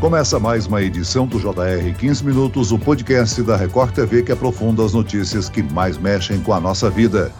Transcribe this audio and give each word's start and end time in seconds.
Começa 0.00 0.38
mais 0.38 0.64
uma 0.64 0.80
edição 0.80 1.26
do 1.26 1.40
JR 1.40 1.92
15 1.98 2.24
Minutos, 2.24 2.70
o 2.70 2.78
podcast 2.78 3.42
da 3.42 3.56
Record 3.56 3.92
TV 3.92 4.22
que 4.22 4.30
aprofunda 4.30 4.84
as 4.84 4.94
notícias 4.94 5.48
que 5.48 5.60
mais 5.60 5.98
mexem 5.98 6.40
com 6.40 6.52
a 6.52 6.60
nossa 6.60 6.88
vida. 6.88 7.32